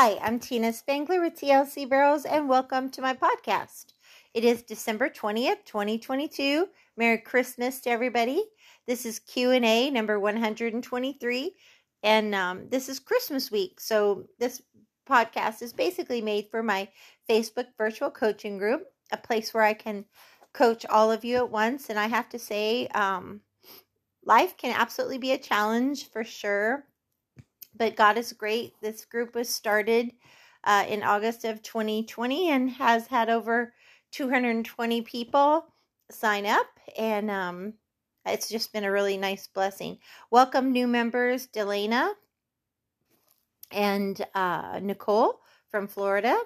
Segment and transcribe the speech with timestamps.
[0.00, 3.94] Hi, I'm Tina Spangler with TLC Barrels, and welcome to my podcast.
[4.32, 6.68] It is December 20th, 2022.
[6.96, 8.44] Merry Christmas to everybody.
[8.86, 11.52] This is Q&A number 123,
[12.04, 13.80] and um, this is Christmas week.
[13.80, 14.62] So this
[15.10, 16.86] podcast is basically made for my
[17.28, 20.04] Facebook virtual coaching group, a place where I can
[20.54, 21.90] coach all of you at once.
[21.90, 23.40] And I have to say, um,
[24.24, 26.84] life can absolutely be a challenge for sure
[27.78, 28.74] but God is great.
[28.82, 30.10] This group was started
[30.64, 33.72] uh, in August of 2020 and has had over
[34.10, 35.66] 220 people
[36.10, 36.66] sign up,
[36.98, 37.74] and um,
[38.26, 39.98] it's just been a really nice blessing.
[40.30, 42.10] Welcome, new members, Delana
[43.70, 46.36] and uh, Nicole from Florida.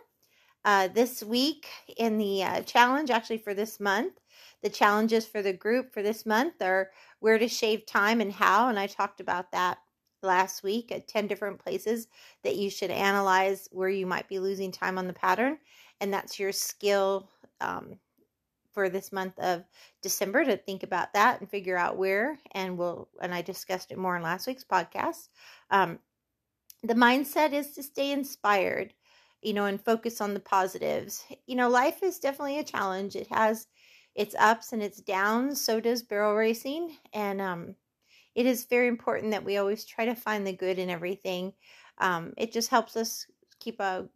[0.64, 4.12] Uh, this week in the uh, challenge, actually for this month,
[4.62, 6.90] the challenges for the group for this month are
[7.20, 9.78] where to shave time and how, and I talked about that
[10.22, 12.08] last week at 10 different places
[12.44, 15.58] that you should analyze where you might be losing time on the pattern.
[16.00, 17.28] And that's your skill
[17.60, 17.98] um,
[18.72, 19.64] for this month of
[20.02, 22.38] December to think about that and figure out where.
[22.52, 25.28] And we'll, and I discussed it more in last week's podcast.
[25.70, 25.98] Um,
[26.82, 28.92] the mindset is to stay inspired,
[29.42, 31.24] you know, and focus on the positives.
[31.46, 33.14] You know, life is definitely a challenge.
[33.14, 33.68] It has
[34.14, 35.60] its ups and its downs.
[35.60, 36.96] So does barrel racing.
[37.12, 37.76] And, um,
[38.34, 41.52] it is very important that we always try to find the good in everything.
[41.98, 43.26] Um, it just helps us
[43.60, 44.08] keep a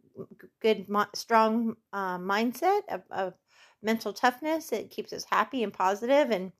[0.61, 3.33] good, strong uh, mindset of, of
[3.81, 4.71] mental toughness.
[4.71, 6.51] It keeps us happy and positive and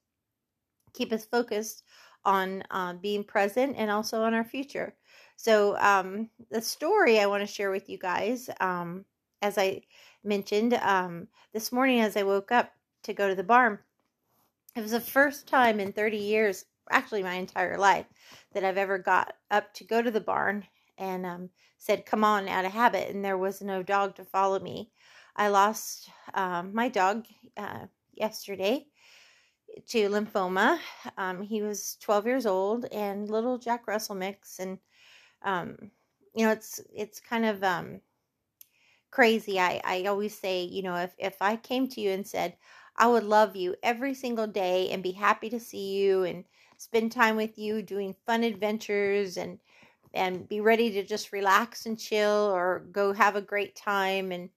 [0.93, 1.83] keep us focused
[2.25, 4.95] on uh, being present and also on our future.
[5.35, 9.05] So, um, the story I want to share with you guys, um,
[9.41, 9.81] as I
[10.23, 12.71] mentioned um, this morning as I woke up
[13.03, 13.79] to go to the barn,
[14.75, 18.05] it was the first time in 30 years actually my entire life
[18.53, 20.65] that I've ever got up to go to the barn
[20.97, 23.09] and um, said, Come on, out of habit.
[23.09, 24.91] And there was no dog to follow me.
[25.35, 28.87] I lost um, my dog uh, yesterday
[29.87, 30.79] to lymphoma.
[31.17, 34.59] Um, he was 12 years old and little Jack Russell mix.
[34.59, 34.79] And,
[35.43, 35.91] um,
[36.35, 38.01] you know, it's, it's kind of, um,
[39.11, 39.59] crazy.
[39.59, 42.55] I, I always say, you know, if, if I came to you and said,
[42.97, 46.43] I would love you every single day and be happy to see you and
[46.77, 49.59] spend time with you doing fun adventures and
[50.13, 54.49] and be ready to just relax and chill or go have a great time and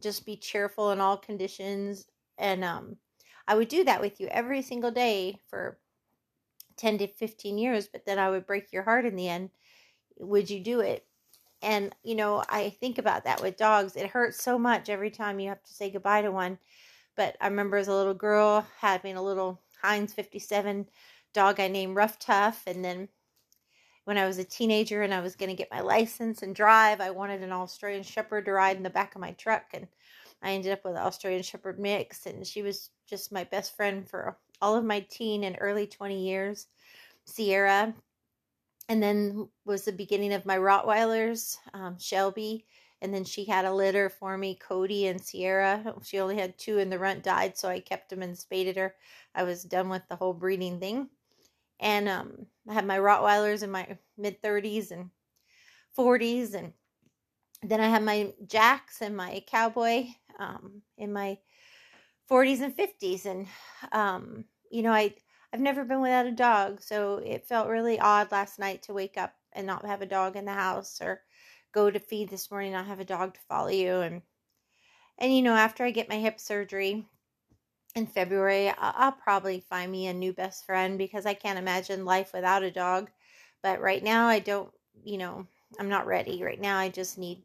[0.00, 2.06] just be cheerful in all conditions.
[2.38, 2.96] And um
[3.46, 5.78] I would do that with you every single day for
[6.76, 9.50] 10 to 15 years but then I would break your heart in the end.
[10.18, 11.06] Would you do it?
[11.62, 13.96] And you know I think about that with dogs.
[13.96, 16.58] It hurts so much every time you have to say goodbye to one.
[17.16, 20.88] But I remember as a little girl having a little Heinz 57
[21.34, 22.62] dog I named Rough Tough.
[22.66, 23.08] And then
[24.04, 27.00] when I was a teenager and I was going to get my license and drive,
[27.00, 29.64] I wanted an Australian Shepherd to ride in the back of my truck.
[29.74, 29.86] And
[30.42, 32.24] I ended up with an Australian Shepherd mix.
[32.24, 36.26] And she was just my best friend for all of my teen and early 20
[36.26, 36.68] years.
[37.26, 37.94] Sierra.
[38.88, 42.66] And then was the beginning of my Rottweilers, um, Shelby.
[43.00, 45.94] And then she had a litter for me, Cody and Sierra.
[46.02, 48.94] She only had two, and the runt died, so I kept them and spaded her.
[49.34, 51.08] I was done with the whole breeding thing
[51.80, 55.10] and um, I had my Rottweilers in my mid 30s and
[55.94, 56.72] 40s, and
[57.62, 60.06] then I had my Jacks and my Cowboy
[60.38, 61.38] um, in my
[62.28, 63.48] 40s and 50s, and
[63.92, 65.14] um, you know I
[65.52, 69.16] I've never been without a dog, so it felt really odd last night to wake
[69.18, 71.22] up and not have a dog in the house, or
[71.72, 74.22] go to feed this morning and not have a dog to follow you, and
[75.18, 77.06] and you know after I get my hip surgery
[77.94, 82.32] in February, I'll probably find me a new best friend because I can't imagine life
[82.34, 83.08] without a dog.
[83.62, 84.68] But right now, I don't,
[85.04, 85.46] you know,
[85.78, 86.42] I'm not ready.
[86.42, 87.44] Right now, I just need,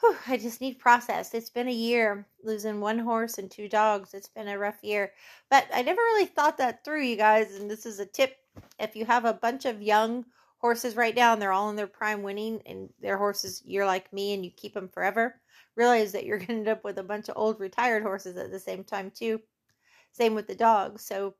[0.00, 1.32] whew, I just need process.
[1.32, 4.12] It's been a year losing one horse and two dogs.
[4.12, 5.12] It's been a rough year.
[5.50, 7.54] But I never really thought that through, you guys.
[7.54, 8.36] And this is a tip
[8.78, 10.26] if you have a bunch of young
[10.58, 14.12] horses right now and they're all in their prime winning and their horses, you're like
[14.12, 15.40] me and you keep them forever,
[15.74, 18.50] realize that you're going to end up with a bunch of old retired horses at
[18.50, 19.40] the same time, too
[20.14, 21.04] same with the dogs.
[21.04, 21.34] So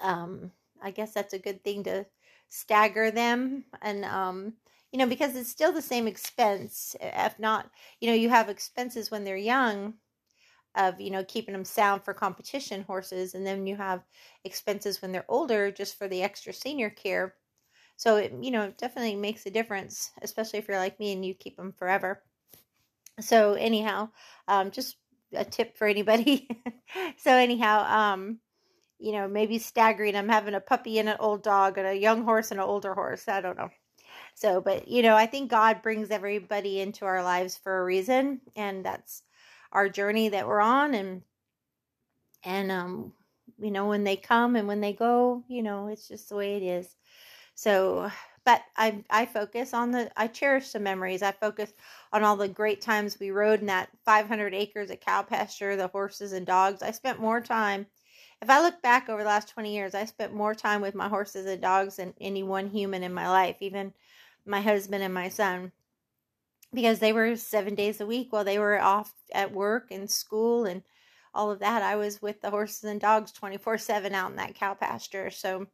[0.00, 0.52] um,
[0.82, 2.06] I guess that's a good thing to
[2.48, 4.54] stagger them and um,
[4.92, 7.70] you know because it's still the same expense if not
[8.00, 9.94] you know you have expenses when they're young
[10.74, 14.02] of you know keeping them sound for competition horses and then you have
[14.44, 17.34] expenses when they're older just for the extra senior care
[17.96, 21.34] so it you know definitely makes a difference especially if you're like me and you
[21.34, 22.22] keep them forever
[23.20, 24.08] so anyhow
[24.48, 24.96] um, just
[25.34, 26.48] a tip for anybody.
[27.18, 28.38] so anyhow, um,
[28.98, 30.16] you know, maybe staggering.
[30.16, 32.94] I'm having a puppy and an old dog and a young horse and an older
[32.94, 33.28] horse.
[33.28, 33.70] I don't know.
[34.34, 38.40] So, but you know, I think God brings everybody into our lives for a reason,
[38.56, 39.22] and that's
[39.72, 40.94] our journey that we're on.
[40.94, 41.22] And
[42.44, 43.12] and um,
[43.58, 46.56] you know, when they come and when they go, you know, it's just the way
[46.56, 46.96] it is.
[47.54, 48.10] So,
[48.44, 51.22] but I I focus on the I cherish the memories.
[51.22, 51.72] I focus
[52.12, 55.88] on all the great times we rode in that 500 acres of cow pasture, the
[55.88, 56.82] horses and dogs.
[56.82, 57.86] I spent more time.
[58.42, 61.08] If I look back over the last 20 years, I spent more time with my
[61.08, 63.92] horses and dogs than any one human in my life, even
[64.46, 65.72] my husband and my son,
[66.72, 70.64] because they were seven days a week while they were off at work and school
[70.64, 70.82] and
[71.34, 71.82] all of that.
[71.82, 75.30] I was with the horses and dogs 24 7 out in that cow pasture.
[75.30, 75.66] So,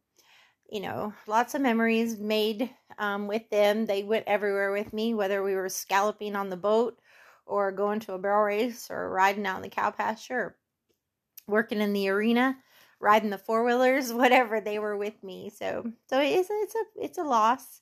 [0.69, 3.85] you know, lots of memories made um, with them.
[3.85, 6.99] They went everywhere with me, whether we were scalloping on the boat
[7.45, 10.55] or going to a barrel race or riding out in the cow pasture or
[11.47, 12.57] working in the arena,
[12.99, 14.59] riding the four wheelers, whatever.
[14.59, 15.49] They were with me.
[15.49, 17.81] So, so it's it's a it's a loss.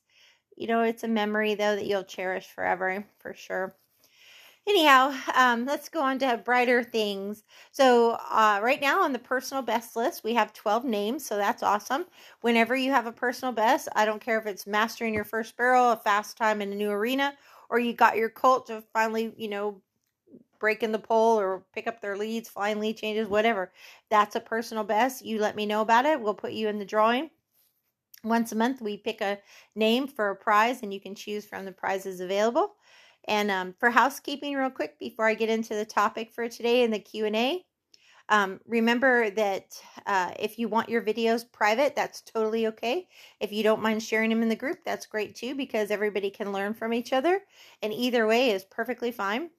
[0.55, 3.75] You know, it's a memory though that you'll cherish forever for sure
[4.67, 7.43] anyhow, um, let's go on to have brighter things.
[7.71, 11.63] So, uh, right now on the personal best list, we have 12 names, so that's
[11.63, 12.05] awesome.
[12.41, 15.91] Whenever you have a personal best, I don't care if it's mastering your first barrel,
[15.91, 17.33] a fast time in a new arena,
[17.69, 19.81] or you got your colt to finally, you know,
[20.59, 23.71] break in the pole or pick up their leads, flying lead changes, whatever.
[24.09, 25.25] That's a personal best.
[25.25, 26.21] You let me know about it.
[26.21, 27.29] We'll put you in the drawing.
[28.25, 29.39] Once a month, we pick a
[29.75, 32.75] name for a prize, and you can choose from the prizes available.
[33.27, 36.91] And um, for housekeeping, real quick, before I get into the topic for today in
[36.91, 37.65] the Q and A,
[38.29, 43.07] um, remember that uh, if you want your videos private, that's totally okay.
[43.39, 46.51] If you don't mind sharing them in the group, that's great too, because everybody can
[46.51, 47.41] learn from each other.
[47.81, 49.49] And either way is perfectly fine.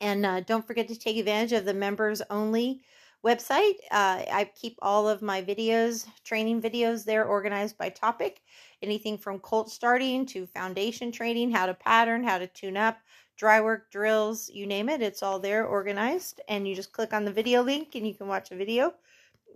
[0.00, 2.82] And uh, don't forget to take advantage of the members only
[3.24, 3.74] website.
[3.92, 8.40] Uh, I keep all of my videos, training videos there organized by topic
[8.82, 12.98] anything from colt starting to foundation training, how to pattern, how to tune up,
[13.36, 15.02] dry work, drills, you name it.
[15.02, 16.40] It's all there organized.
[16.48, 18.94] And you just click on the video link and you can watch a video.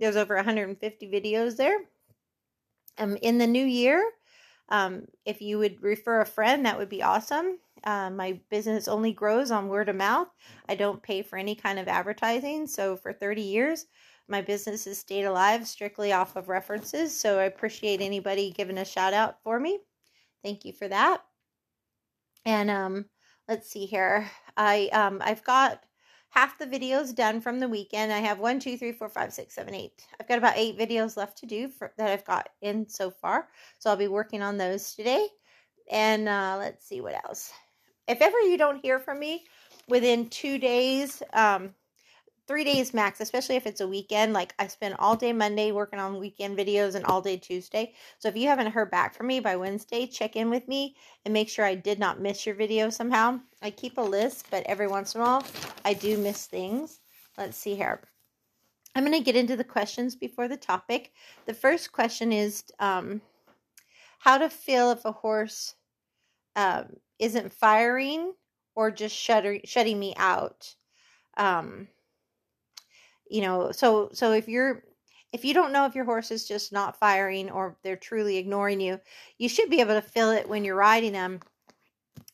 [0.01, 1.79] There's over 150 videos there.
[2.99, 4.03] Um, in the new year,
[4.69, 7.59] um, if you would refer a friend, that would be awesome.
[7.85, 10.29] Uh, my business only grows on word of mouth.
[10.69, 12.67] I don't pay for any kind of advertising.
[12.67, 13.87] So for 30 years,
[14.29, 18.85] my business has stayed alive strictly off of references, so I appreciate anybody giving a
[18.85, 19.79] shout out for me.
[20.43, 21.23] Thank you for that.
[22.45, 23.07] And um,
[23.49, 24.31] let's see here.
[24.57, 25.85] I um, I've got
[26.31, 28.13] half the videos done from the weekend.
[28.13, 30.07] I have one, two, three, four, five, six, seven, eight.
[30.21, 33.49] I've got about eight videos left to do for, that I've got in so far.
[33.79, 35.27] So I'll be working on those today.
[35.91, 37.53] And uh, let's see what else.
[38.07, 39.45] If ever you don't hear from me
[39.89, 41.75] within two days, um,
[42.47, 44.33] three days max, especially if it's a weekend.
[44.33, 47.95] Like I spend all day Monday working on weekend videos and all day Tuesday.
[48.19, 51.35] So if you haven't heard back from me by Wednesday, check in with me and
[51.35, 53.41] make sure I did not miss your video somehow.
[53.63, 55.45] I keep a list, but every once in a while
[55.85, 57.01] I do miss things.
[57.37, 58.01] Let's see here.
[58.95, 61.13] I'm going to get into the questions before the topic.
[61.45, 63.21] The first question is um,
[64.19, 65.75] how to feel if a horse
[66.55, 68.33] um, isn't firing
[68.75, 70.75] or just shutter, shutting me out.
[71.37, 71.89] Um,
[73.31, 74.83] you know so so if you're
[75.33, 78.81] if you don't know if your horse is just not firing or they're truly ignoring
[78.81, 78.99] you
[79.39, 81.41] you should be able to feel it when you're riding them.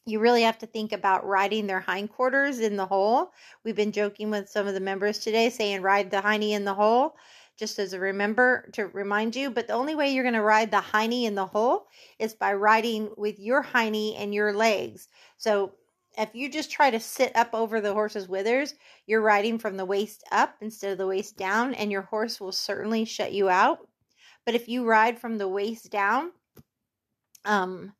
[0.04, 3.32] You really have to think about riding their hindquarters in the hole.
[3.62, 6.74] We've been joking with some of the members today saying ride the hiney in the
[6.74, 7.16] hole
[7.56, 10.70] just as a remember to remind you but the only way you're going to ride
[10.70, 11.86] the hiney in the hole
[12.18, 15.08] is by riding with your hiney and your legs.
[15.36, 15.72] So
[16.18, 18.74] if you just try to sit up over the horse's withers,
[19.06, 22.52] you're riding from the waist up instead of the waist down, and your horse will
[22.52, 23.88] certainly shut you out.
[24.44, 26.32] But if you ride from the waist down,
[27.44, 27.92] um,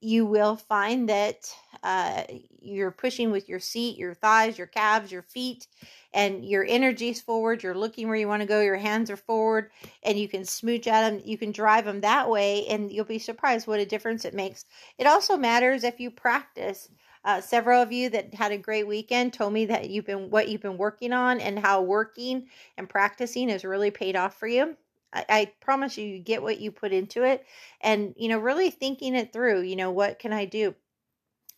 [0.00, 2.22] you will find that uh,
[2.60, 5.66] you're pushing with your seat, your thighs, your calves, your feet,
[6.14, 7.62] and your energy's forward.
[7.62, 8.60] You're looking where you want to go.
[8.60, 9.70] Your hands are forward,
[10.04, 11.20] and you can smooch at them.
[11.24, 14.64] You can drive them that way, and you'll be surprised what a difference it makes.
[14.98, 16.88] It also matters if you practice.
[17.28, 20.48] Uh, several of you that had a great weekend told me that you've been what
[20.48, 24.74] you've been working on and how working and practicing has really paid off for you.
[25.12, 27.44] I, I promise you, you get what you put into it,
[27.82, 29.60] and you know, really thinking it through.
[29.60, 30.74] You know, what can I do?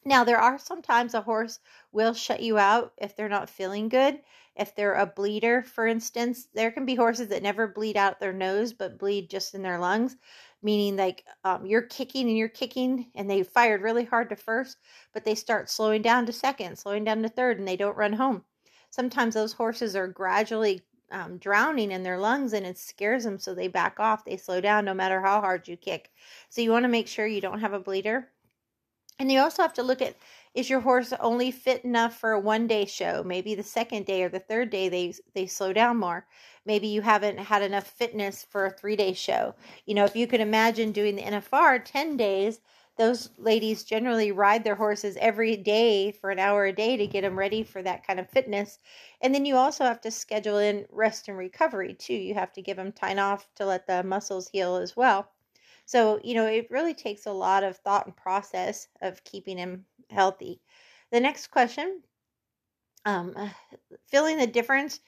[0.04, 1.60] Now, there are sometimes a horse
[1.92, 4.20] will shut you out if they're not feeling good.
[4.56, 8.32] If they're a bleeder, for instance, there can be horses that never bleed out their
[8.32, 10.16] nose but bleed just in their lungs
[10.62, 14.78] meaning like um, you're kicking and you're kicking and they fired really hard to first
[15.12, 18.12] but they start slowing down to second slowing down to third and they don't run
[18.12, 18.44] home.
[18.90, 23.54] Sometimes those horses are gradually um, drowning in their lungs and it scares them so
[23.54, 26.10] they back off they slow down no matter how hard you kick.
[26.50, 28.28] So you want to make sure you don't have a bleeder
[29.20, 30.16] and you also have to look at
[30.54, 34.22] is your horse only fit enough for a one day show maybe the second day
[34.24, 36.26] or the third day they they slow down more
[36.66, 39.54] maybe you haven't had enough fitness for a three day show
[39.86, 42.60] you know if you could imagine doing the nfr 10 days
[42.96, 47.22] those ladies generally ride their horses every day for an hour a day to get
[47.22, 48.78] them ready for that kind of fitness.
[49.22, 52.12] And then you also have to schedule in rest and recovery too.
[52.12, 55.30] You have to give them time off to let the muscles heal as well.
[55.90, 59.86] So, you know, it really takes a lot of thought and process of keeping him
[60.08, 60.60] healthy.
[61.10, 62.02] The next question
[63.04, 63.34] um,
[64.06, 65.00] feeling the difference.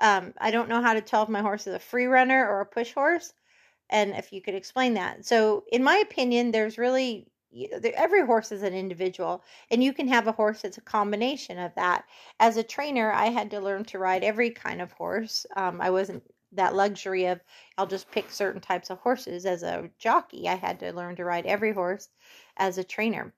[0.00, 2.62] Um, I don't know how to tell if my horse is a free runner or
[2.62, 3.34] a push horse
[3.90, 5.26] and if you could explain that.
[5.26, 7.26] So, in my opinion, there's really
[7.96, 11.74] every horse is an individual and you can have a horse that's a combination of
[11.74, 12.04] that
[12.38, 15.90] as a trainer i had to learn to ride every kind of horse um, i
[15.90, 17.40] wasn't that luxury of
[17.78, 21.24] i'll just pick certain types of horses as a jockey i had to learn to
[21.24, 22.08] ride every horse
[22.56, 23.34] as a trainer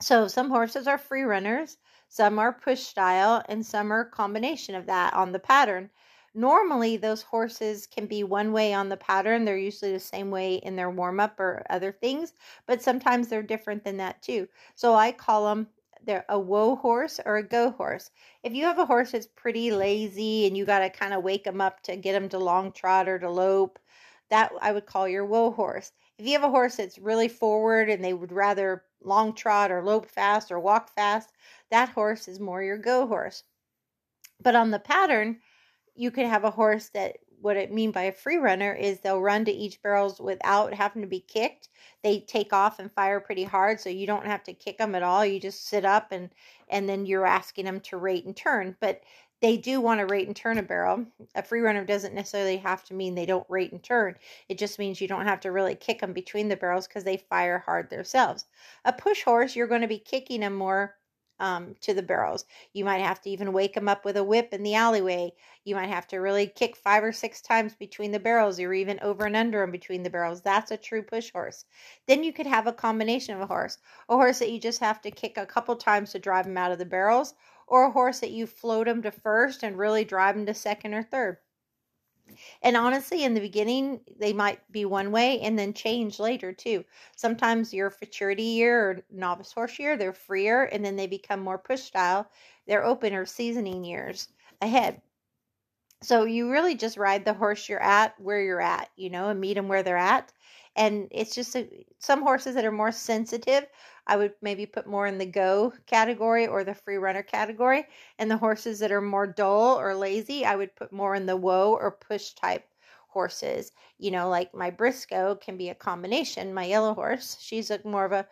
[0.00, 1.78] so some horses are free runners
[2.08, 5.90] some are push style and some are combination of that on the pattern
[6.34, 9.46] Normally, those horses can be one way on the pattern.
[9.46, 12.34] They're usually the same way in their warm up or other things,
[12.66, 14.46] but sometimes they're different than that too.
[14.74, 15.68] So I call them
[16.06, 18.10] they're a whoa horse or a go horse.
[18.42, 21.44] If you have a horse that's pretty lazy and you got to kind of wake
[21.44, 23.78] them up to get them to long trot or to lope,
[24.30, 25.92] that I would call your whoa horse.
[26.18, 29.82] If you have a horse that's really forward and they would rather long trot or
[29.84, 31.32] lope fast or walk fast,
[31.70, 33.42] that horse is more your go horse.
[34.40, 35.40] But on the pattern,
[35.94, 39.20] you could have a horse that what it mean by a free runner is they'll
[39.20, 41.68] run to each barrels without having to be kicked.
[42.02, 45.02] They take off and fire pretty hard, so you don't have to kick them at
[45.02, 45.24] all.
[45.24, 46.30] You just sit up and
[46.68, 48.76] and then you're asking them to rate and turn.
[48.80, 49.02] But
[49.42, 51.06] they do want to rate and turn a barrel.
[51.34, 54.16] A free runner doesn't necessarily have to mean they don't rate and turn.
[54.48, 57.18] It just means you don't have to really kick them between the barrels because they
[57.18, 58.46] fire hard themselves.
[58.84, 60.96] A push horse, you're going to be kicking them more
[61.40, 62.44] um, to the barrels.
[62.72, 65.32] You might have to even wake them up with a whip in the alleyway.
[65.64, 68.98] You might have to really kick five or six times between the barrels or even
[69.00, 70.42] over and under them between the barrels.
[70.42, 71.64] That's a true push horse.
[72.06, 73.78] Then you could have a combination of a horse
[74.08, 76.72] a horse that you just have to kick a couple times to drive them out
[76.72, 77.34] of the barrels,
[77.66, 80.94] or a horse that you float them to first and really drive them to second
[80.94, 81.38] or third.
[82.62, 86.84] And honestly, in the beginning, they might be one way and then change later too.
[87.16, 91.58] Sometimes your futurity year or novice horse year, they're freer and then they become more
[91.58, 92.30] push style.
[92.66, 94.28] They're open or seasoning years
[94.60, 95.00] ahead.
[96.02, 99.40] So you really just ride the horse you're at where you're at, you know, and
[99.40, 100.32] meet them where they're at.
[100.76, 103.66] And it's just a, some horses that are more sensitive
[104.06, 107.86] I would maybe put more in the go category or the free runner category.
[108.18, 111.36] And the horses that are more dull or lazy, I would put more in the
[111.36, 112.64] whoa or push type
[113.08, 113.72] horses.
[113.98, 116.54] You know, like my Briscoe can be a combination.
[116.54, 118.26] My yellow horse, she's a, more of a,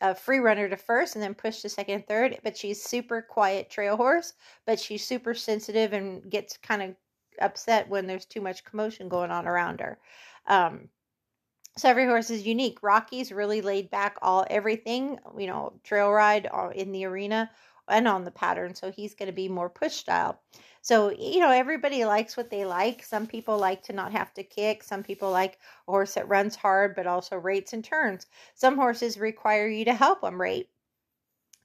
[0.00, 3.22] a free runner to first and then push to second and third, but she's super
[3.22, 4.34] quiet trail horse,
[4.66, 6.94] but she's super sensitive and gets kind of
[7.40, 9.98] upset when there's too much commotion going on around her.
[10.46, 10.88] Um,
[11.76, 12.82] so every horse is unique.
[12.82, 17.50] Rocky's really laid back, all everything, you know, trail ride uh, in the arena
[17.88, 18.74] and on the pattern.
[18.74, 20.40] So he's going to be more push style.
[20.80, 23.02] So, you know, everybody likes what they like.
[23.04, 24.82] Some people like to not have to kick.
[24.82, 28.26] Some people like a horse that runs hard but also rates and turns.
[28.54, 30.70] Some horses require you to help them rate.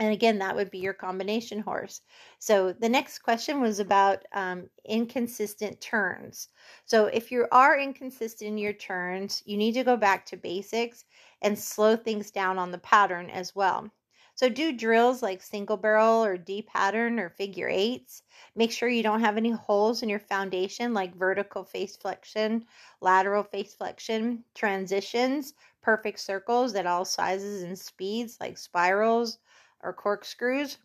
[0.02, 2.02] And again, that would be your combination horse.
[2.40, 6.50] So the next question was about um, inconsistent turns.
[6.86, 11.06] So if you are inconsistent in your turns, you need to go back to basics
[11.44, 13.92] and slow things down on the pattern as well.
[14.34, 18.24] So do drills like single barrel or D pattern or figure eights.
[18.56, 22.66] Make sure you don't have any holes in your foundation like vertical face flexion,
[23.02, 25.54] lateral face flexion, transitions,
[25.84, 29.38] perfect circles at all sizes and speeds like spirals,
[29.84, 30.78] or corkscrews.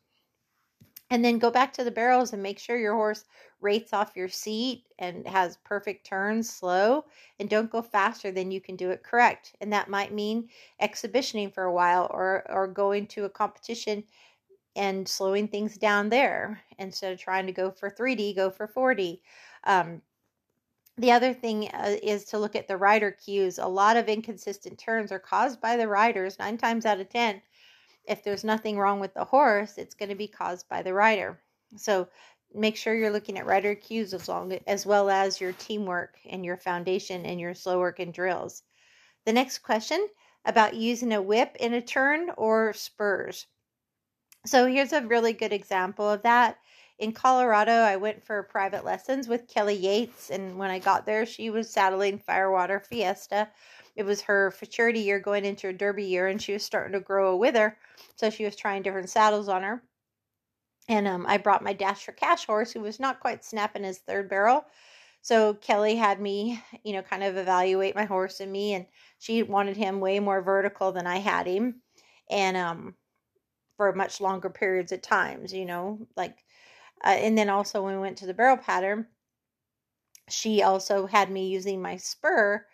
[1.08, 3.24] And then go back to the barrels and make sure your horse
[3.60, 7.04] rates off your seat and has perfect turns slow
[7.38, 9.54] and don't go faster than you can do it correct.
[9.60, 10.48] And that might mean
[10.80, 14.02] exhibitioning for a while or or going to a competition
[14.74, 19.20] and slowing things down there instead of trying to go for 3D, go for 4D.
[19.64, 20.02] Um,
[20.98, 23.58] the other thing uh, is to look at the rider cues.
[23.58, 27.42] A lot of inconsistent turns are caused by the riders, nine times out of 10
[28.06, 31.40] if there's nothing wrong with the horse, it's going to be caused by the rider.
[31.76, 32.08] So
[32.54, 36.44] make sure you're looking at rider cues as long as well as your teamwork and
[36.44, 38.62] your foundation and your slow work and drills.
[39.24, 40.06] The next question
[40.44, 43.46] about using a whip in a turn or spurs.
[44.44, 46.58] So here's a really good example of that
[46.98, 50.30] in Colorado, I went for private lessons with Kelly Yates.
[50.30, 53.48] And when I got there, she was saddling Firewater Fiesta.
[53.96, 57.00] It was her futurity year going into a derby year, and she was starting to
[57.00, 57.76] grow a wither.
[58.14, 59.82] So she was trying different saddles on her.
[60.88, 63.98] And um, I brought my Dash for Cash horse, who was not quite snapping his
[63.98, 64.64] third barrel.
[65.22, 68.86] So Kelly had me, you know, kind of evaluate my horse and me, and
[69.18, 71.82] she wanted him way more vertical than I had him,
[72.30, 72.94] and um,
[73.76, 76.44] for much longer periods of times, you know, like,
[77.04, 79.08] uh, and then also when we went to the barrel pattern,
[80.28, 82.64] she also had me using my spur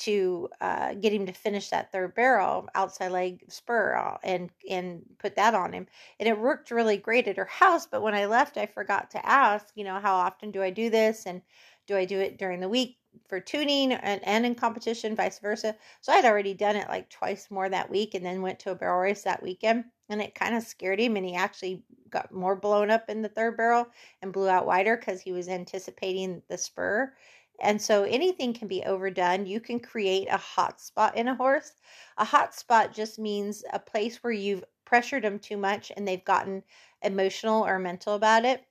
[0.00, 5.36] to uh, get him to finish that third barrel outside leg spur and and put
[5.36, 5.86] that on him
[6.18, 9.24] and it worked really great at her house but when i left i forgot to
[9.26, 11.42] ask you know how often do i do this and
[11.86, 12.96] do i do it during the week
[13.28, 15.76] for tuning and, and in competition vice versa?
[16.00, 18.74] So i'd already done it like twice more that week and then went to a
[18.74, 22.56] barrel race that weekend and it kind of scared him and he actually got more
[22.56, 23.86] blown up in the third barrel
[24.22, 27.12] and blew out wider because he was anticipating the spur
[27.60, 29.46] and so anything can be overdone.
[29.46, 31.74] You can create a hot spot in a horse.
[32.18, 36.24] A hot spot just means a place where you've pressured them too much and they've
[36.24, 36.64] gotten
[37.02, 38.66] emotional or mental about it.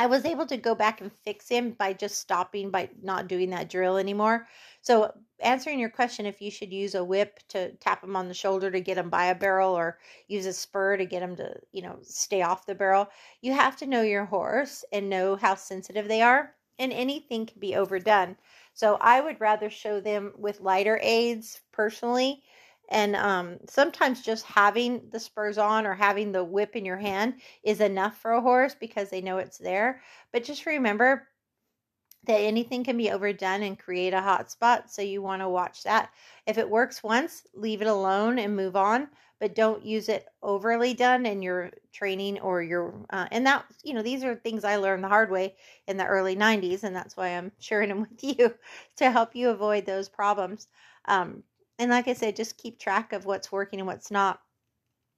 [0.00, 3.50] I was able to go back and fix him by just stopping by not doing
[3.50, 4.48] that drill anymore.
[4.80, 8.34] So, answering your question if you should use a whip to tap him on the
[8.34, 11.60] shoulder to get him by a barrel or use a spur to get him to,
[11.72, 13.08] you know, stay off the barrel,
[13.40, 17.60] you have to know your horse and know how sensitive they are and anything can
[17.60, 18.36] be overdone.
[18.74, 22.42] So I would rather show them with lighter aids personally.
[22.90, 27.34] And um, sometimes just having the spurs on or having the whip in your hand
[27.62, 30.00] is enough for a horse because they know it's there.
[30.32, 31.28] But just remember
[32.24, 34.90] that anything can be overdone and create a hot spot.
[34.90, 36.10] So you want to watch that.
[36.46, 39.08] If it works once, leave it alone and move on
[39.40, 43.94] but don't use it overly done in your training or your uh, and that you
[43.94, 45.54] know these are things i learned the hard way
[45.86, 48.54] in the early 90s and that's why i'm sharing them with you
[48.96, 50.68] to help you avoid those problems.
[51.06, 51.42] Um,
[51.78, 54.40] and like i said just keep track of what's working and what's not.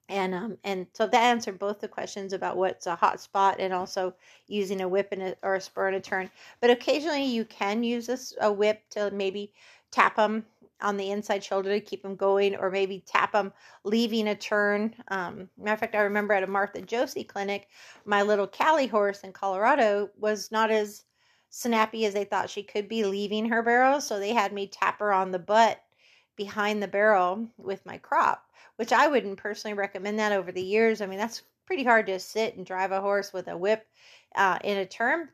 [0.08, 3.72] And um and so that answered both the questions about what's a hot spot and
[3.72, 4.14] also
[4.49, 6.30] using a whip and a, or a spur and a turn.
[6.60, 9.52] But occasionally you can use this a whip to maybe
[9.90, 10.45] tap them
[10.82, 13.52] on the inside shoulder to keep them going, or maybe tap them
[13.84, 14.95] leaving a turn.
[15.08, 17.69] Um, matter of fact, I remember at a Martha Josey clinic,
[18.04, 21.04] my little Callie horse in Colorado was not as
[21.50, 25.00] snappy as they thought she could be leaving her barrel, so they had me tap
[25.00, 25.82] her on the butt
[26.36, 31.00] behind the barrel with my crop, which I wouldn't personally recommend that over the years.
[31.00, 33.86] I mean, that's pretty hard to sit and drive a horse with a whip
[34.34, 35.28] uh, in a turn.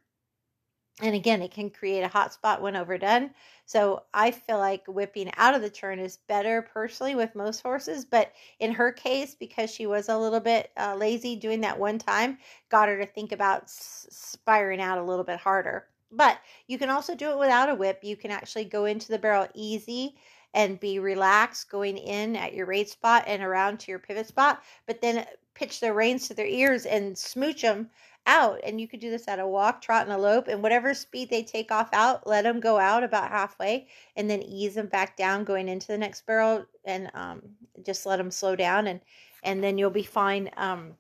[1.03, 3.31] And again, it can create a hot spot when overdone.
[3.67, 8.07] So I feel like whipping out of the turn is better personally with most horses.
[8.07, 11.99] But in her case, because she was a little bit uh, lazy doing that one
[11.99, 12.39] time,
[12.71, 15.87] got her to think about spiring out a little bit harder.
[16.11, 18.01] But you can also do it without a whip.
[18.03, 20.17] You can actually go into the barrel easy
[20.55, 24.63] and be relaxed going in at your rate spot and around to your pivot spot,
[24.87, 27.91] but then pitch the reins to their ears and smooch them
[28.27, 28.61] out.
[28.65, 30.49] And you could do this at a walk, trot, and a lope.
[30.49, 34.43] And whatever speed they take off out, let them go out about halfway and then
[34.43, 37.43] ease them back down going into the next barrel and um,
[37.85, 38.87] just let them slow down.
[38.87, 39.01] And,
[39.43, 40.95] and then you'll be fine um,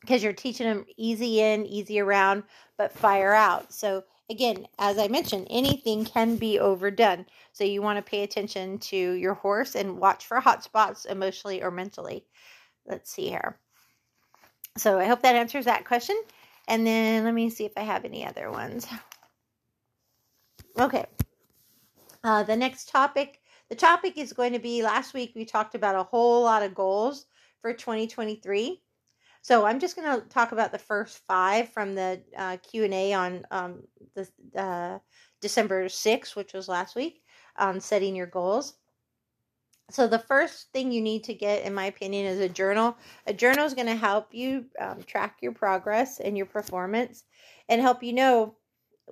[0.00, 2.44] because you're teaching them easy in, easy around,
[2.76, 3.72] but fire out.
[3.72, 7.26] So again, as I mentioned, anything can be overdone.
[7.52, 11.62] So you want to pay attention to your horse and watch for hot spots emotionally
[11.62, 12.24] or mentally.
[12.86, 13.58] Let's see here.
[14.76, 16.20] So I hope that answers that question.
[16.68, 18.86] And then let me see if I have any other ones.
[20.78, 21.04] Okay.
[22.24, 25.96] Uh, the next topic, the topic is going to be last week we talked about
[25.96, 27.26] a whole lot of goals
[27.60, 28.80] for 2023.
[29.42, 33.44] So I'm just going to talk about the first five from the uh, Q&A on
[33.50, 33.82] um,
[34.14, 34.98] the uh,
[35.40, 37.22] December 6th, which was last week,
[37.56, 38.74] on setting your goals.
[39.90, 42.96] So the first thing you need to get, in my opinion, is a journal.
[43.26, 47.24] A journal is going to help you um, track your progress and your performance,
[47.68, 48.54] and help you know.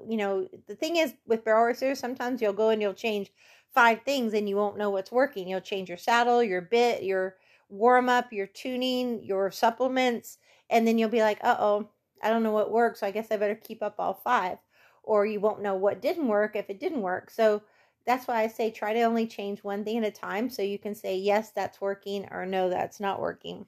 [0.09, 3.33] You know, the thing is with barrel racers, sometimes you'll go and you'll change
[3.75, 5.49] five things and you won't know what's working.
[5.49, 7.37] You'll change your saddle, your bit, your
[7.69, 10.39] warm up, your tuning, your supplements,
[10.71, 11.89] and then you'll be like, uh oh,
[12.23, 14.59] I don't know what works, so I guess I better keep up all five.
[15.03, 17.31] Or you won't know what didn't work if it didn't work.
[17.31, 17.63] So
[18.07, 20.79] that's why I say try to only change one thing at a time so you
[20.79, 23.67] can say, yes, that's working, or no, that's not working.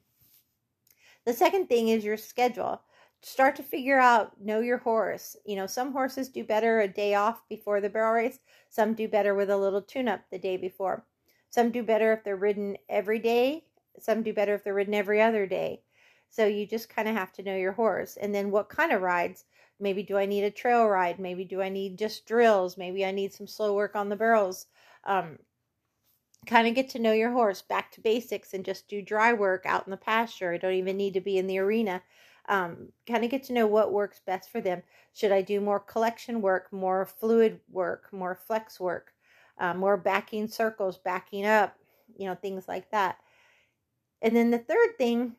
[1.25, 2.83] The second thing is your schedule.
[3.23, 5.37] Start to figure out, know your horse.
[5.45, 9.07] You know, some horses do better a day off before the barrel race, some do
[9.07, 11.07] better with a little tune up the day before.
[11.51, 13.65] Some do better if they're ridden every day,
[14.01, 15.83] some do better if they're ridden every other day.
[16.31, 18.17] So you just kind of have to know your horse.
[18.17, 19.45] And then what kind of rides?
[19.81, 21.19] Maybe do I need a trail ride?
[21.19, 22.77] Maybe do I need just drills?
[22.77, 24.67] Maybe I need some slow work on the barrels.
[25.05, 25.39] Um,
[26.47, 29.65] kind of get to know your horse back to basics and just do dry work
[29.65, 30.53] out in the pasture.
[30.53, 32.03] I don't even need to be in the arena.
[32.49, 34.83] Um, kind of get to know what works best for them.
[35.13, 39.13] Should I do more collection work, more fluid work, more flex work,
[39.59, 41.77] uh, more backing circles, backing up,
[42.17, 43.19] you know, things like that.
[44.21, 45.37] And then the third thing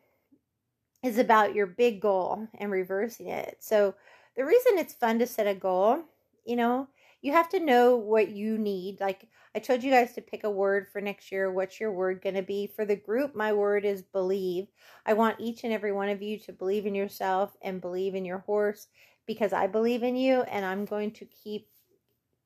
[1.03, 3.57] is about your big goal and reversing it.
[3.59, 3.95] So
[4.35, 6.03] the reason it's fun to set a goal,
[6.45, 6.87] you know,
[7.21, 8.99] you have to know what you need.
[8.99, 11.51] Like I told you guys to pick a word for next year.
[11.51, 12.67] What's your word going to be?
[12.67, 14.67] For the group, my word is believe.
[15.05, 18.25] I want each and every one of you to believe in yourself and believe in
[18.25, 18.87] your horse
[19.25, 21.69] because I believe in you and I'm going to keep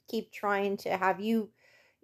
[0.08, 1.50] keep trying to have you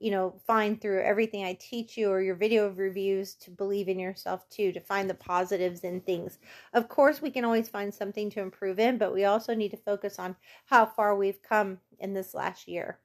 [0.04, 3.98] you know, find through everything I teach you or your video reviews to believe in
[3.98, 6.40] yourself too, to find the positives in things.
[6.74, 9.78] Of course, we can always find something to improve in, but we also need to
[9.78, 10.36] focus on
[10.66, 13.00] how far we've come in this last year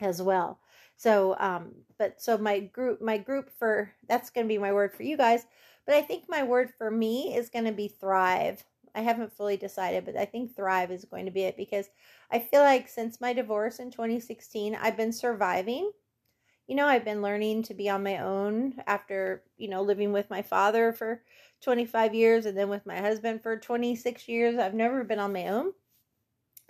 [0.00, 0.60] as well.
[0.96, 4.94] So, um, but so my group, my group for that's going to be my word
[4.94, 5.44] for you guys.
[5.84, 8.64] But I think my word for me is going to be thrive.
[8.94, 11.90] I haven't fully decided, but I think thrive is going to be it because
[12.30, 15.90] I feel like since my divorce in 2016, I've been surviving.
[16.66, 20.30] You know, I've been learning to be on my own after, you know, living with
[20.30, 21.24] my father for
[21.62, 24.58] 25 years and then with my husband for 26 years.
[24.58, 25.72] I've never been on my own.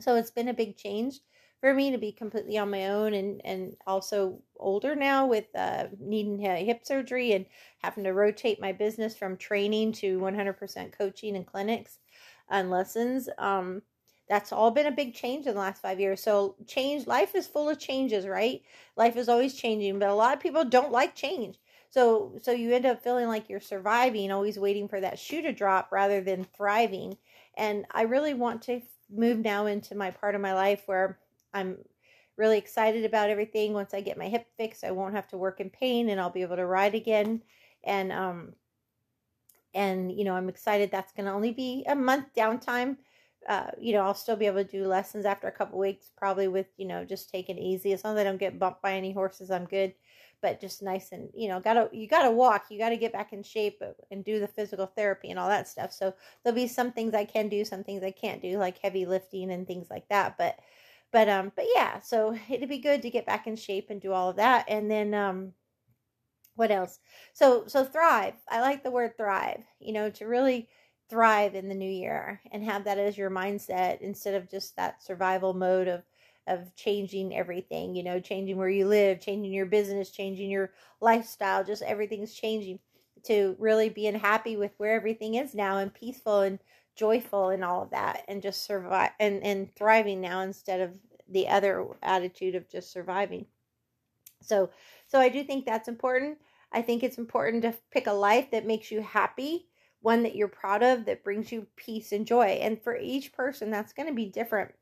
[0.00, 1.20] So it's been a big change
[1.60, 5.88] for me to be completely on my own and and also older now with uh,
[5.98, 7.46] needing hip surgery and
[7.78, 11.98] having to rotate my business from training to 100% coaching and clinics
[12.50, 13.82] and lessons um
[14.28, 16.22] that's all been a big change in the last five years.
[16.22, 18.62] So, change, life is full of changes, right?
[18.96, 21.58] Life is always changing, but a lot of people don't like change.
[21.90, 25.52] So, so you end up feeling like you're surviving, always waiting for that shoe to
[25.52, 27.16] drop rather than thriving.
[27.56, 31.18] And I really want to move now into my part of my life where
[31.54, 31.78] I'm
[32.36, 33.72] really excited about everything.
[33.72, 36.30] Once I get my hip fixed, I won't have to work in pain and I'll
[36.30, 37.42] be able to ride again.
[37.84, 38.52] And, um,
[39.74, 42.96] and you know, I'm excited that's going to only be a month downtime
[43.46, 46.48] uh, you know, I'll still be able to do lessons after a couple weeks, probably
[46.48, 47.92] with, you know, just taking it easy.
[47.92, 49.94] As long as I don't get bumped by any horses, I'm good.
[50.42, 53.42] But just nice and, you know, gotta, you gotta walk, you gotta get back in
[53.42, 55.92] shape and do the physical therapy and all that stuff.
[55.92, 59.04] So there'll be some things I can do, some things I can't do, like heavy
[59.04, 60.36] lifting and things like that.
[60.38, 60.60] But,
[61.10, 64.12] but, um, but yeah, so it'd be good to get back in shape and do
[64.12, 64.66] all of that.
[64.68, 65.54] And then, um,
[66.58, 66.98] what else?
[67.32, 68.34] So, so thrive.
[68.48, 70.68] I like the word thrive, you know, to really,
[71.08, 75.02] thrive in the new year and have that as your mindset instead of just that
[75.02, 76.02] survival mode of
[76.46, 81.64] of changing everything you know changing where you live changing your business changing your lifestyle
[81.64, 82.78] just everything's changing
[83.22, 86.58] to really being happy with where everything is now and peaceful and
[86.94, 90.90] joyful and all of that and just survive and and thriving now instead of
[91.30, 93.46] the other attitude of just surviving
[94.42, 94.70] so
[95.06, 96.38] so i do think that's important
[96.72, 99.68] i think it's important to pick a life that makes you happy
[100.00, 102.58] one that you're proud of that brings you peace and joy.
[102.60, 104.72] And for each person, that's going to be different.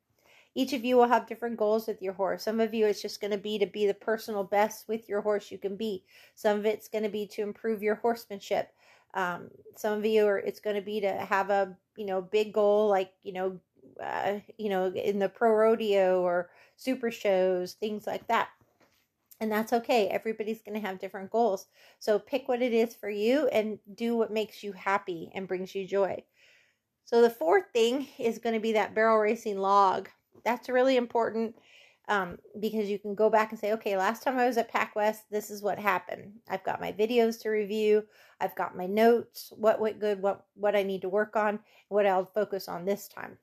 [0.55, 2.43] Each of you will have different goals with your horse.
[2.45, 5.21] Some of you, it's just going to be to be the personal best with your
[5.21, 6.05] horse you can be.
[6.35, 8.73] Some of it's going to be to improve your horsemanship.
[9.15, 12.53] Um, some of you are, it's going to be to have a, you know, big
[12.53, 13.61] goal like, you know,
[14.03, 18.49] uh, you know, in the pro rodeo or super shows, things like that.
[19.41, 20.09] And that's okay.
[20.09, 21.67] Everybody's going to have different goals.
[21.99, 25.75] So pick what it is for you and do what makes you happy and brings
[25.75, 26.25] you joy.
[27.05, 30.09] So the fourth thing is going to be that barrel racing log.
[30.45, 31.55] That's really important
[32.09, 34.97] um, because you can go back and say, okay, last time I was at Pac
[34.97, 36.33] West, this is what happened.
[36.49, 38.05] I've got my videos to review.
[38.41, 42.07] I've got my notes, what went good, what what I need to work on, what
[42.07, 43.39] I'll focus on this time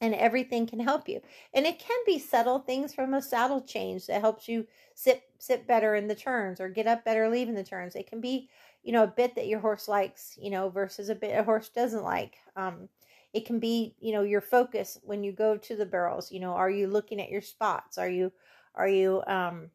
[0.00, 1.20] and everything can help you.
[1.54, 5.66] And it can be subtle things from a saddle change that helps you sit sit
[5.66, 7.94] better in the turns or get up better leaving the turns.
[7.96, 8.48] It can be,
[8.82, 11.68] you know, a bit that your horse likes, you know, versus a bit a horse
[11.68, 12.36] doesn't like.
[12.56, 12.88] Um,
[13.32, 16.30] it can be, you know, your focus when you go to the barrels.
[16.30, 17.98] You know, are you looking at your spots?
[17.98, 18.32] Are you
[18.74, 19.70] are you um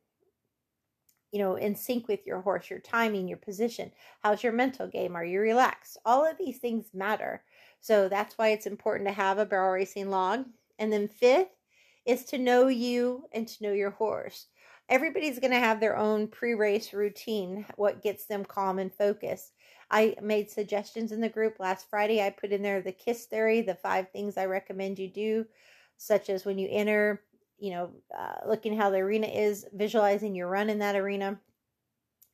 [1.32, 3.92] you know, in sync with your horse, your timing, your position.
[4.22, 5.16] How's your mental game?
[5.16, 5.98] Are you relaxed?
[6.06, 7.44] All of these things matter.
[7.82, 10.46] So that's why it's important to have a barrel racing log.
[10.78, 11.50] And then fifth
[12.06, 14.48] is to know you and to know your horse.
[14.90, 19.54] Everybody's going to have their own pre-race routine, what gets them calm and focused.
[19.92, 22.22] I made suggestions in the group last Friday.
[22.22, 25.46] I put in there the KISS theory, the five things I recommend you do,
[25.98, 27.22] such as when you enter,
[27.60, 31.40] you know, uh, looking how the arena is, visualizing your run in that arena,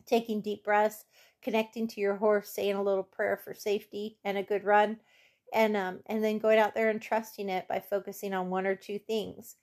[0.06, 1.06] taking deep breaths,
[1.42, 4.98] connecting to your horse, saying a little prayer for safety and a good run,
[5.54, 8.76] and um, and then going out there and trusting it by focusing on one or
[8.76, 9.56] two things.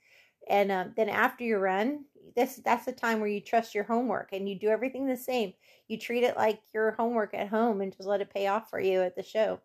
[0.49, 4.31] And um, then after your run, this that's the time where you trust your homework
[4.33, 5.53] and you do everything the same.
[5.89, 8.81] You treat it like your homework at home and just let it pay off for
[8.81, 9.61] you at the show.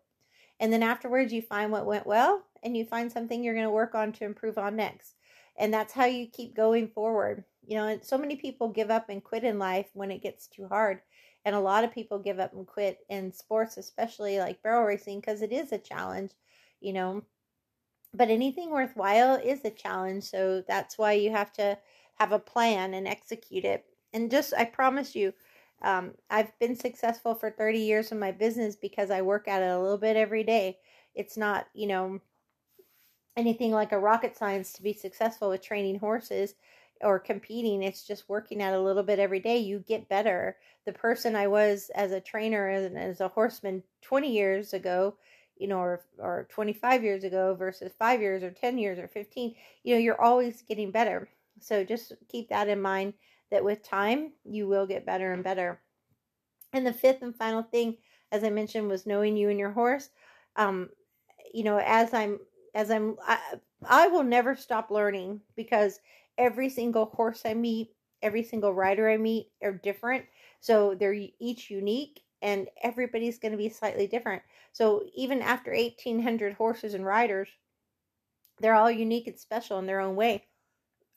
[0.60, 3.70] And then afterwards, you find what went well and you find something you're going to
[3.70, 5.14] work on to improve on next.
[5.56, 7.44] And that's how you keep going forward.
[7.66, 10.46] You know, and so many people give up and quit in life when it gets
[10.46, 11.00] too hard.
[11.48, 15.20] And a lot of people give up and quit in sports, especially like barrel racing,
[15.20, 16.32] because it is a challenge,
[16.78, 17.22] you know.
[18.12, 20.24] But anything worthwhile is a challenge.
[20.24, 21.78] So that's why you have to
[22.16, 23.86] have a plan and execute it.
[24.12, 25.32] And just, I promise you,
[25.80, 29.70] um, I've been successful for 30 years in my business because I work at it
[29.70, 30.76] a little bit every day.
[31.14, 32.20] It's not, you know,
[33.38, 36.56] anything like a rocket science to be successful with training horses
[37.02, 37.82] or competing.
[37.82, 39.58] It's just working out a little bit every day.
[39.58, 40.56] You get better.
[40.86, 45.16] The person I was as a trainer and as a horseman 20 years ago,
[45.56, 49.54] you know, or, or 25 years ago versus five years or 10 years or 15,
[49.82, 51.28] you know, you're always getting better.
[51.60, 53.14] So just keep that in mind
[53.50, 55.80] that with time, you will get better and better.
[56.72, 57.96] And the fifth and final thing,
[58.30, 60.10] as I mentioned, was knowing you and your horse.
[60.56, 60.90] Um,
[61.52, 62.38] you know, as I'm,
[62.74, 63.38] as I'm, I,
[63.86, 66.00] I will never stop learning because
[66.38, 70.26] every single horse I meet, every single rider I meet are different.
[70.60, 74.42] So they're each unique and everybody's going to be slightly different.
[74.72, 77.50] So even after 1800 horses and riders,
[78.58, 80.46] they're all unique and special in their own way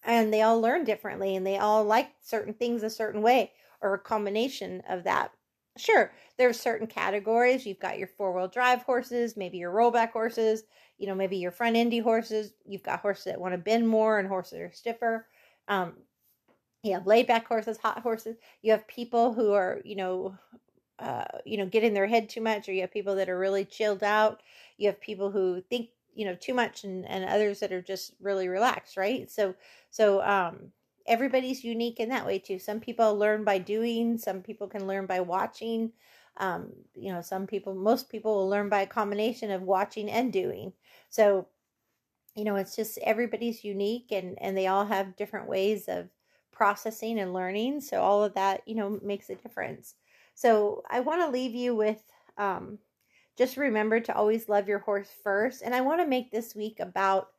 [0.03, 3.93] and they all learn differently and they all like certain things a certain way or
[3.95, 5.31] a combination of that.
[5.77, 7.65] Sure, there's certain categories.
[7.65, 10.63] You've got your four-wheel drive horses, maybe your rollback horses,
[11.01, 12.53] you know, maybe your front endy horses.
[12.63, 15.25] You've got horses that want to bend more and horses that are stiffer.
[15.67, 15.93] Um,
[16.83, 18.37] you have laid back horses, hot horses.
[18.61, 20.37] You have people who are, you know,
[20.99, 23.39] uh, you know, get in their head too much, or you have people that are
[23.39, 24.43] really chilled out.
[24.77, 28.13] You have people who think you know too much and and others that are just
[28.19, 29.55] really relaxed right so
[29.91, 30.71] so um
[31.07, 35.05] everybody's unique in that way too some people learn by doing some people can learn
[35.05, 35.91] by watching
[36.37, 40.31] um you know some people most people will learn by a combination of watching and
[40.33, 40.73] doing.
[41.09, 41.47] So
[42.35, 46.09] you know it's just everybody's unique and and they all have different ways of
[46.51, 47.81] processing and learning.
[47.81, 49.95] So all of that you know makes a difference.
[50.35, 52.01] So i want to leave you with
[52.37, 52.79] um
[53.37, 55.61] just remember to always love your horse first.
[55.63, 57.29] And I want to make this week about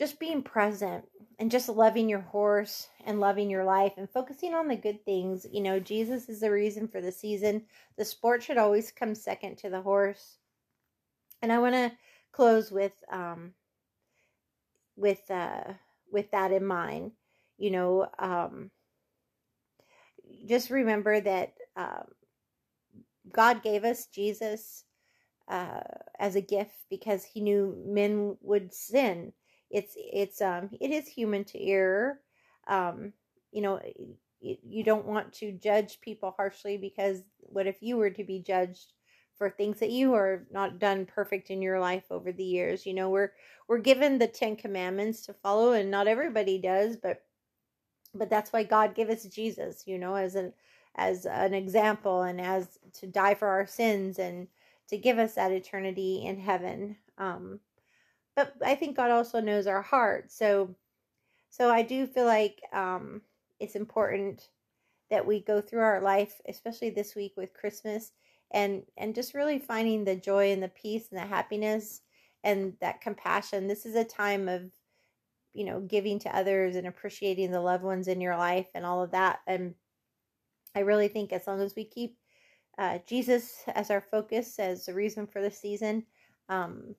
[0.00, 1.04] just being present
[1.38, 5.46] and just loving your horse and loving your life and focusing on the good things.
[5.52, 7.64] You know, Jesus is the reason for the season.
[7.98, 10.38] The sport should always come second to the horse.
[11.42, 11.92] And I want to
[12.32, 13.52] close with um
[14.96, 15.74] with uh
[16.10, 17.12] with that in mind.
[17.58, 18.70] You know, um
[20.48, 22.06] just remember that um
[23.30, 24.84] God gave us Jesus
[25.46, 25.80] uh,
[26.18, 29.34] as a gift because He knew men would sin.
[29.70, 32.20] It's it's um it is human to err.
[32.66, 33.12] Um,
[33.52, 33.80] you know,
[34.40, 38.92] you don't want to judge people harshly because what if you were to be judged
[39.36, 42.86] for things that you are not done perfect in your life over the years?
[42.86, 43.32] You know, we're
[43.68, 47.22] we're given the Ten Commandments to follow, and not everybody does, but
[48.14, 49.86] but that's why God gave us Jesus.
[49.86, 50.52] You know, as an
[50.96, 54.48] as an example and as to die for our sins and
[54.88, 56.96] to give us that eternity in heaven.
[57.18, 57.60] Um,
[58.58, 60.30] but I think God also knows our heart.
[60.30, 60.74] So,
[61.50, 63.22] so I do feel like um,
[63.58, 64.48] it's important
[65.10, 68.12] that we go through our life, especially this week with Christmas,
[68.52, 72.02] and and just really finding the joy and the peace and the happiness
[72.44, 73.68] and that compassion.
[73.68, 74.62] This is a time of
[75.52, 79.02] you know giving to others and appreciating the loved ones in your life and all
[79.02, 79.74] of that and
[80.74, 82.16] I really think as long as we keep
[82.78, 86.04] uh, Jesus as our focus, as the reason for the season,
[86.48, 86.94] um,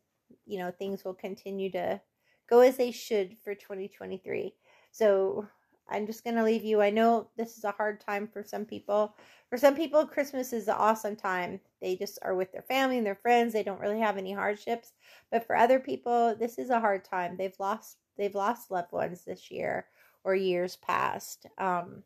[0.45, 2.01] you know, things will continue to
[2.49, 4.53] go as they should for 2023.
[4.91, 5.47] So
[5.89, 6.81] I'm just going to leave you.
[6.81, 9.15] I know this is a hard time for some people.
[9.49, 11.59] For some people, Christmas is an awesome time.
[11.81, 13.53] They just are with their family and their friends.
[13.53, 14.93] They don't really have any hardships.
[15.31, 17.35] But for other people, this is a hard time.
[17.37, 19.87] They've lost they've lost loved ones this year
[20.23, 21.47] or years past.
[21.57, 22.03] Um,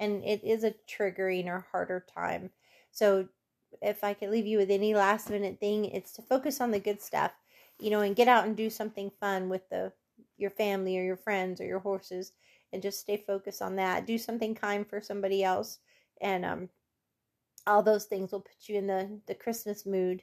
[0.00, 2.50] and it is a triggering or harder time.
[2.90, 3.28] So
[3.82, 6.80] if I could leave you with any last minute thing, it's to focus on the
[6.80, 7.32] good stuff,
[7.78, 9.92] you know, and get out and do something fun with the
[10.36, 12.32] your family or your friends or your horses
[12.72, 14.06] and just stay focused on that.
[14.06, 15.78] Do something kind for somebody else
[16.20, 16.68] and um
[17.66, 20.22] all those things will put you in the the Christmas mood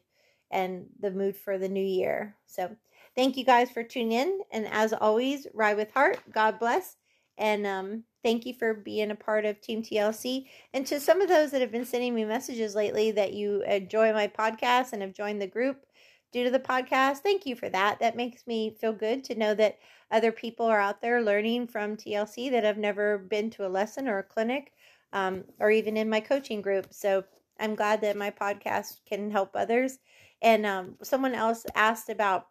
[0.52, 2.36] and the mood for the new year.
[2.46, 2.76] So,
[3.16, 6.20] thank you guys for tuning in and as always, ride with heart.
[6.32, 6.98] God bless
[7.38, 10.48] And um, thank you for being a part of Team TLC.
[10.74, 14.14] And to some of those that have been sending me messages lately that you enjoy
[14.14, 15.86] my podcast and have joined the group
[16.32, 18.00] due to the podcast, thank you for that.
[18.00, 19.80] That makes me feel good to know that
[20.12, 24.08] other people are out there learning from TLC that have never been to a lesson
[24.08, 24.74] or a clinic
[25.14, 26.88] um, or even in my coaching group.
[26.92, 27.24] So
[27.60, 30.00] I'm glad that my podcast can help others.
[30.42, 32.48] And um, someone else asked about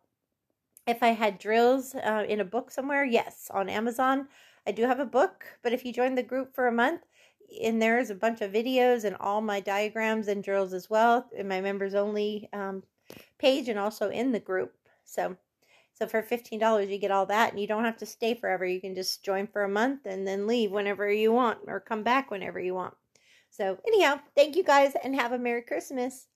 [0.86, 3.04] if I had drills uh, in a book somewhere.
[3.04, 4.28] Yes, on Amazon.
[4.66, 7.02] I do have a book, but if you join the group for a month,
[7.50, 11.28] in there is a bunch of videos and all my diagrams and drills as well
[11.36, 12.82] in my members only um,
[13.40, 14.74] page and also in the group.
[15.04, 15.36] So,
[15.94, 18.64] so for fifteen dollars, you get all that, and you don't have to stay forever.
[18.64, 22.02] You can just join for a month and then leave whenever you want, or come
[22.02, 22.94] back whenever you want.
[23.50, 26.26] So, anyhow, thank you guys, and have a merry Christmas.